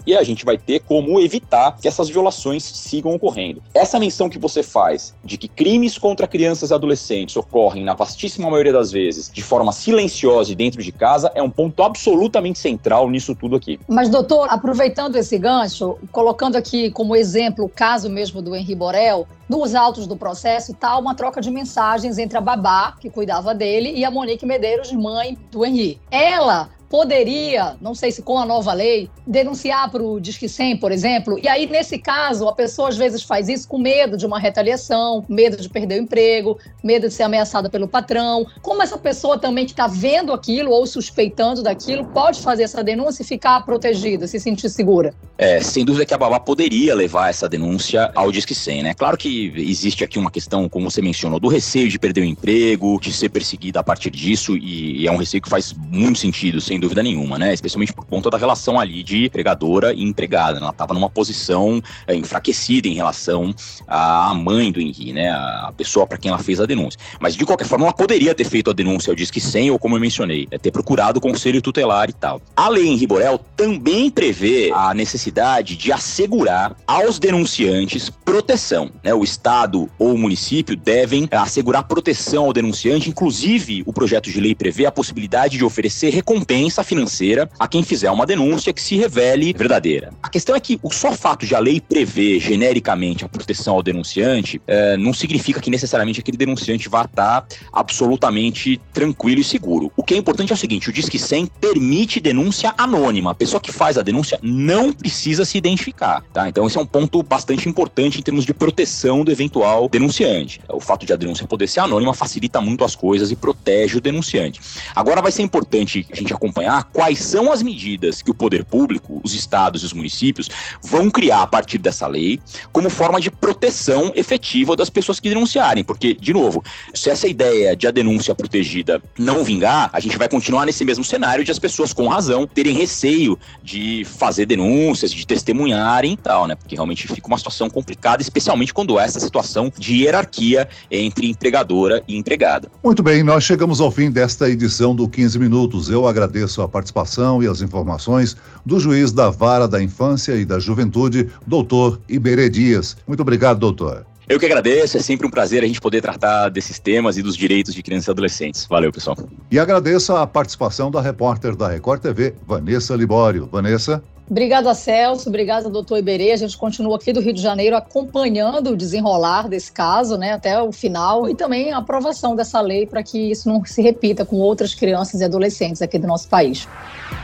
e 0.06 0.15
a 0.15 0.24
gente 0.24 0.44
vai 0.44 0.58
ter 0.58 0.79
como 0.79 1.20
evitar 1.20 1.77
que 1.79 1.88
essas 1.88 2.10
violações 2.10 2.63
sigam 2.63 3.13
ocorrendo. 3.13 3.62
Essa 3.74 4.00
menção 4.00 4.29
que 4.29 4.39
você 4.39 4.63
faz 4.63 5.13
de 5.24 5.38
que 5.38 5.48
crimes 5.48 5.98
contra 5.98 6.27
crianças 6.27 6.72
e 6.72 6.74
adolescentes 6.74 7.36
ocorrem, 7.36 7.84
na 7.84 7.94
vastíssima 7.94 8.50
maioria 8.50 8.74
das 8.74 8.91
vezes, 8.91 9.29
de 9.32 9.44
forma 9.44 9.72
silenciosa 9.72 10.51
e 10.51 10.56
dentro 10.56 10.82
de 10.82 10.91
casa, 10.91 11.32
é 11.36 11.41
um 11.41 11.50
ponto 11.50 11.84
absolutamente 11.84 12.60
central 12.60 13.10
nisso 13.10 13.36
tudo 13.36 13.56
aqui. 13.56 13.79
Mas, 13.88 14.10
doutor, 14.10 14.48
aproveitando 14.50 15.15
esse 15.15 15.38
gancho, 15.38 15.98
colocando 16.12 16.56
aqui 16.56 16.89
como 16.91 17.15
exemplo 17.15 17.65
o 17.65 17.70
caso 17.70 18.10
mesmo 18.10 18.41
do 18.41 18.56
Henri 18.56 18.75
Borel, 18.75 19.27
nos 19.48 19.75
autos 19.75 20.08
do 20.08 20.17
processo 20.17 20.72
está 20.72 20.98
uma 20.98 21.15
troca 21.15 21.39
de 21.39 21.50
mensagens 21.50 22.17
entre 22.17 22.38
a 22.38 22.41
babá, 22.41 22.96
que 23.00 23.10
cuidava 23.10 23.56
dele, 23.56 23.91
e 23.91 24.03
a 24.03 24.12
Monique 24.12 24.46
Medeiros, 24.46 24.91
mãe 24.91 25.38
do 25.51 25.65
Henri. 25.65 26.00
Ela 26.12 26.70
poderia, 26.89 27.75
não 27.82 27.94
sei 27.94 28.12
se 28.12 28.22
com 28.22 28.38
a 28.38 28.46
nova 28.46 28.74
lei, 28.74 29.10
denunciar 29.25 29.89
para 29.91 30.01
o 30.01 30.20
Disque 30.20 30.48
100, 30.48 30.77
por 30.77 30.91
exemplo. 30.91 31.39
E 31.41 31.48
aí, 31.48 31.67
nesse 31.67 31.98
caso, 31.98 32.48
a 32.48 32.53
pessoa 32.53 32.89
às 32.89 32.98
vezes 32.98 33.24
faz 33.24 33.50
isso 33.50 33.67
com 33.67 33.77
medo 33.77 34.17
de 34.17 34.25
uma 34.25 34.39
retaliação, 34.39 35.25
medo 35.27 35.58
de 35.58 35.70
perder 35.70 36.00
o 36.00 36.03
emprego, 36.03 36.58
medo 36.84 37.08
de 37.08 37.13
ser 37.13 37.24
ameaçada 37.24 37.70
pelo 37.70 37.88
patrão. 37.88 38.46
Como 38.62 38.82
essa 38.82 38.98
pessoa 38.98 39.38
também 39.38 39.65
que 39.65 39.72
está 39.72 39.88
vendo 39.88 40.34
aquilo 40.34 40.72
ou 40.72 40.86
suspeitando 40.86 41.62
daquilo 41.62 42.06
pode 42.06 42.41
fazer 42.41 42.63
essa 42.63 42.84
denúncia 42.84 43.22
e 43.22 43.25
ficar 43.25 43.65
protegida, 43.65 44.27
se 44.27 44.39
sentir 44.39 44.70
segura? 44.70 45.13
É, 45.38 45.62
sem 45.62 45.86
dúvida 45.86 46.06
que 46.06 46.13
a 46.13 46.17
babá 46.17 46.39
poderia 46.39 46.96
levar 46.96 47.29
essa 47.29 47.48
denúncia 47.48 48.12
ao 48.15 48.32
Disque 48.32 48.56
100, 48.56 48.84
né? 48.84 48.94
Claro 48.94 49.17
que 49.17 49.53
existe 49.56 50.03
aqui 50.03 50.17
uma 50.17 50.32
questão, 50.32 50.67
como 50.67 50.89
você 50.89 51.01
mencionou, 51.01 51.39
do 51.39 51.48
receio 51.48 51.89
de 51.89 52.00
perder 52.00 52.22
o 52.22 52.25
emprego, 52.25 53.00
de 53.00 53.12
ser 53.12 53.29
perseguida 53.29 53.79
a 53.79 53.84
partir 53.84 54.10
disso, 54.10 54.58
e, 54.58 55.06
é 55.06 55.12
um 55.12 55.17
receio 55.17 55.41
que 55.41 55.50
faz 55.50 55.74
muito 55.74 56.20
sentido, 56.20 56.60
sem 56.60 56.77
sem 56.78 56.80
dúvida 56.80 57.02
nenhuma, 57.02 57.40
né? 57.40 57.54
Especialmente 57.54 57.92
por 57.92 58.06
conta 58.06 58.30
da 58.30 58.38
relação 58.38 58.80
ali 58.80 59.02
de 59.02 59.26
empregadora 59.26 59.94
e 59.94 60.04
empregada. 60.04 60.60
Né? 60.60 60.62
Ela 60.62 60.70
estava 60.70 60.94
numa 60.94 61.10
posição 61.10 61.82
é, 62.06 62.16
enfraquecida 62.16 62.88
em 62.88 62.94
relação 62.94 63.54
à 63.88 64.34
mãe 64.36 64.72
do 64.72 64.80
Henri, 64.80 65.12
né? 65.12 65.30
A 65.32 65.74
pessoa 65.76 66.06
para 66.06 66.18
quem 66.18 66.30
ela 66.30 66.38
fez 66.38 66.60
a 66.62 66.66
denúncia. 66.66 67.00
Mas 67.20 67.36
de 67.36 67.46
qualquer 67.46 67.66
forma, 67.66 67.86
ela 67.86 67.94
poderia 67.94 68.36
ter 68.36 68.46
feito 68.46 68.70
a 68.70 68.74
denúncia 68.74 69.12
ao 69.12 69.16
Disque 69.16 69.42
100, 69.42 69.72
ou 69.72 69.80
como 69.80 69.96
eu 69.96 70.00
mencionei, 70.00 70.48
é 70.52 70.58
ter 70.58 70.72
procurado 70.72 71.18
o 71.18 71.22
conselho 71.22 71.62
tutelar 71.62 72.10
e 72.10 72.14
tal. 72.14 72.42
A 72.56 72.70
lei 72.70 72.88
Henri 72.88 73.08
Borel 73.08 73.40
também 73.56 74.12
prevê 74.12 74.72
a 74.74 74.94
necessidade 74.94 75.76
de 75.76 75.92
assegurar 75.92 76.76
aos 76.86 77.18
denunciantes 77.18 78.10
proteção. 78.10 78.92
Né? 79.04 79.14
O 79.14 79.24
Estado 79.24 79.90
ou 79.98 80.14
o 80.14 80.18
município 80.18 80.76
devem 80.76 81.28
assegurar 81.32 81.84
proteção 81.84 82.46
ao 82.46 82.54
denunciante, 82.54 83.10
inclusive 83.10 83.82
o 83.86 83.94
projeto 83.94 84.30
de 84.30 84.40
lei 84.40 84.54
prevê 84.54 84.86
a 84.86 84.92
possibilidade 84.92 85.58
de 85.58 85.66
oferecer 85.66 86.10
recompensa 86.10 86.67
recompensa 86.68 86.84
financeira 86.84 87.50
a 87.58 87.68
quem 87.68 87.82
fizer 87.82 88.12
uma 88.12 88.26
denúncia 88.26 88.74
que 88.74 88.82
se 88.82 88.96
revele 88.98 89.54
verdadeira. 89.54 90.14
A 90.22 90.30
questão 90.30 90.56
é 90.56 90.60
que 90.60 90.80
o 90.84 90.92
só 90.92 91.14
fato 91.14 91.46
de 91.46 91.56
a 91.56 91.60
lei 91.60 91.80
prever 91.80 92.40
genericamente 92.40 93.24
a 93.24 93.30
proteção 93.30 93.76
ao 93.76 93.84
denunciante 93.84 94.62
é, 94.68 94.98
não 94.98 95.14
significa 95.14 95.62
que 95.62 95.70
necessariamente 95.70 96.20
aquele 96.20 96.38
denunciante 96.38 96.90
vá 96.90 97.04
estar 97.04 97.46
absolutamente 97.72 98.80
tranquilo 98.94 99.42
e 99.42 99.44
seguro. 99.44 99.92
O 99.96 100.04
que 100.04 100.14
é 100.14 100.18
importante 100.18 100.52
é 100.52 100.56
o 100.56 100.58
seguinte: 100.58 100.90
o 100.90 100.94
Disque 100.94 101.18
100 101.18 101.48
permite 101.60 102.20
denúncia 102.20 102.74
anônima. 102.78 103.32
A 103.32 103.36
pessoa 103.36 103.62
que 103.62 103.72
faz 103.72 103.98
a 103.98 104.02
denúncia 104.02 104.40
não 104.42 104.92
precisa 104.92 105.46
se 105.46 105.58
identificar. 105.58 106.24
Tá? 106.34 106.50
Então, 106.50 106.68
esse 106.68 106.78
é 106.78 106.82
um 106.82 106.86
ponto 106.86 107.24
bastante 107.24 107.70
importante 107.70 108.20
em 108.20 108.22
termos 108.22 108.46
de 108.46 108.54
proteção 108.54 109.24
do 109.24 109.32
eventual 109.32 109.88
denunciante. 109.90 110.60
O 110.70 110.80
fato 110.80 111.06
de 111.06 111.14
a 111.14 111.16
denúncia 111.16 111.48
poder 111.48 111.68
ser 111.68 111.80
anônima 111.80 112.14
facilita 112.14 112.60
muito 112.60 112.84
as 112.84 112.96
coisas 112.96 113.32
e 113.32 113.36
protege 113.36 113.98
o 113.98 114.02
denunciante. 114.02 114.60
Agora, 114.96 115.22
vai 115.22 115.32
ser 115.32 115.44
importante 115.44 116.06
a 116.12 116.16
gente 116.16 116.34
acompanhar 116.34 116.57
acompanhar 116.58 116.84
quais 116.92 117.20
são 117.20 117.52
as 117.52 117.62
medidas 117.62 118.22
que 118.22 118.32
o 118.32 118.34
poder 118.34 118.66
público, 118.66 119.22
os 119.24 119.34
estados 119.34 119.84
e 119.84 119.86
os 119.86 119.94
municípios 119.94 120.50
vão 120.82 121.10
criar 121.10 121.44
a 121.44 121.48
partir 121.48 121.78
dessa 121.78 122.08
lei 122.08 122.40
como 122.72 122.90
forma 122.90 123.22
de 123.22 123.30
proteção 123.30 124.12
efetiva 124.16 124.76
das 124.76 124.90
pessoas 124.90 125.20
que 125.20 125.30
denunciarem. 125.30 125.84
Porque, 125.84 126.14
de 126.14 126.34
novo, 126.34 126.64
se 126.94 127.10
essa 127.10 127.28
ideia 127.28 127.76
de 127.76 127.88
a 127.88 127.92
denúncia 127.92 128.34
protegida 128.34 129.02
não 129.18 129.44
vingar, 129.44 129.90
a 129.94 130.00
gente 130.00 130.18
vai 130.18 130.28
continuar 130.28 130.66
nesse 130.66 130.84
mesmo 130.84 131.04
cenário 131.04 131.44
de 131.44 131.52
as 131.52 131.60
pessoas, 131.60 131.94
com 131.94 132.08
razão, 132.08 132.48
terem 132.48 132.76
receio 132.76 133.38
de 133.64 134.06
fazer 134.06 134.46
denúncias, 134.46 135.12
de 135.12 135.26
testemunharem 135.26 136.14
e 136.14 136.18
tal, 136.18 136.48
né? 136.48 136.56
Porque 136.56 136.76
realmente 136.76 137.08
fica 137.08 137.28
uma 137.28 137.38
situação 137.38 137.70
complicada, 137.70 138.22
especialmente 138.22 138.74
quando 138.74 138.98
há 138.98 139.04
essa 139.04 139.20
situação 139.20 139.72
de 139.78 140.04
hierarquia 140.04 140.68
entre 140.90 141.30
empregadora 141.30 142.04
e 142.08 142.18
empregada. 142.18 142.70
Muito 142.84 143.04
bem, 143.04 143.24
nós 143.24 143.44
chegamos 143.44 143.80
ao 143.80 143.92
fim 143.92 144.10
desta 144.10 144.50
edição 144.50 144.96
do 144.96 145.08
15 145.08 145.38
Minutos. 145.38 145.90
Eu 145.90 146.08
agradeço 146.08 146.47
agradeço 146.48 146.62
a 146.62 146.68
participação 146.68 147.44
e 147.44 147.48
as 147.48 147.62
informações 147.62 148.36
do 148.66 148.80
juiz 148.80 149.12
da 149.12 149.30
Vara 149.30 149.68
da 149.68 149.84
Infância 149.84 150.34
e 150.36 150.46
da 150.46 150.60
Juventude, 150.60 151.30
doutor 151.46 152.00
Iberê 152.08 152.50
Dias. 152.50 152.96
Muito 153.06 153.20
obrigado, 153.20 153.60
doutor. 153.60 154.06
Eu 154.30 154.39
que 154.39 154.46
agradeço, 154.46 154.98
é 154.98 155.00
sempre 155.00 155.25
um 155.25 155.30
prazer 155.30 155.63
a 155.63 155.68
gente 155.68 155.80
poder 155.80 156.01
tratar 156.01 156.50
desses 156.50 156.80
temas 156.80 157.18
e 157.18 157.22
dos 157.22 157.36
direitos 157.36 157.74
de 157.74 157.82
crianças 157.82 158.08
e 158.08 158.12
adolescentes. 158.12 158.66
Valeu, 158.66 158.92
pessoal. 158.92 159.18
E 159.50 159.60
agradeço 159.60 160.13
a 160.16 160.27
participação 160.27 160.92
da 160.92 161.01
repórter 161.01 161.56
da 161.56 161.70
Record 161.70 162.01
TV, 162.01 162.34
Vanessa 162.46 162.96
Libório. 162.96 163.48
Vanessa? 163.50 164.04
Obrigada, 164.30 164.74
Celso. 164.74 165.30
Obrigada, 165.30 165.70
doutor 165.70 165.98
Iberê. 165.98 166.32
A 166.32 166.38
gente 166.38 166.58
continua 166.58 166.98
aqui 166.98 167.14
do 167.14 167.22
Rio 167.22 167.34
de 167.34 167.42
Janeiro 167.42 167.78
acompanhando 167.78 168.72
o 168.72 168.78
desenrolar 168.78 169.48
desse 169.48 169.72
caso, 169.72 170.18
né, 170.18 170.34
até 170.34 170.62
o 170.62 170.72
final, 170.72 171.30
e 171.30 171.36
também 171.36 171.72
a 171.72 171.78
aprovação 171.78 172.36
dessa 172.36 172.60
lei 172.60 172.86
para 172.86 173.02
que 173.02 173.32
isso 173.32 173.48
não 173.48 173.64
se 173.64 173.82
repita 173.82 174.26
com 174.26 174.36
outras 174.38 174.74
crianças 174.74 175.22
e 175.22 175.24
adolescentes 175.24 175.82
aqui 175.82 175.98
do 175.98 176.08
nosso 176.08 176.28
país. 176.28 176.68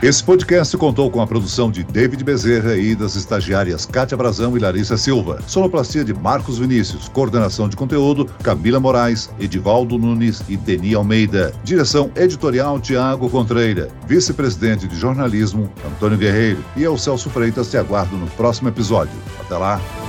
Esse 0.02 0.24
podcast 0.24 0.76
contou 0.76 1.10
com 1.10 1.20
a 1.20 1.26
produção 1.26 1.70
de 1.70 1.84
David 1.84 2.24
Bezerra 2.24 2.74
e 2.76 2.94
das 2.94 3.16
estagiárias 3.16 3.84
Kátia 3.84 4.16
Brazão 4.16 4.56
e 4.56 4.60
Larissa 4.60 4.96
Silva. 4.96 5.40
Sonoplastia 5.46 6.04
de 6.04 6.14
Marcos 6.14 6.58
Vinícius. 6.58 7.08
Coordenação 7.08 7.68
de 7.68 7.76
conteúdo, 7.76 8.26
Camila 8.42 8.80
Moraes, 8.80 9.30
Edivaldo 9.38 9.98
Nunes 9.98 10.42
e 10.48 10.56
Deni 10.56 10.94
Almeida. 10.94 11.52
Direção 11.62 12.10
editorial, 12.16 12.80
Tiago 12.80 13.28
Contreira. 13.28 13.88
Vice-presidente 14.06 14.88
de 14.88 14.96
jornalismo, 14.96 15.70
Antônio 15.86 16.18
Guerreiro. 16.18 16.64
E 16.76 16.84
eu, 16.94 16.98
Celso 16.98 17.28
Freitas, 17.28 17.68
te 17.70 17.76
aguardo 17.76 18.16
no 18.16 18.26
próximo 18.28 18.68
episódio. 18.68 19.14
Até 19.40 19.56
lá! 19.56 20.03